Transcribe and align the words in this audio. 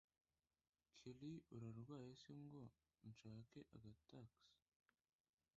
kelli 1.01 1.31
urarwaye 1.55 2.11
se 2.23 2.33
ngo 2.43 2.63
nshake 3.09 3.59
agatax 3.75 4.29